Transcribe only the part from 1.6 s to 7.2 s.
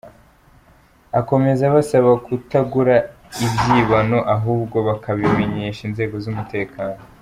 abasaba kutagura ibyibano ahubwo bakabimenyesha inzego z’umutekano.